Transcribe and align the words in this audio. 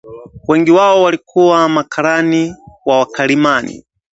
Wengi 0.47 0.71
wao 0.71 1.03
walikuwa 1.03 1.69
makarani 1.69 2.55
wa 2.85 2.99
wakalimani 2.99 3.85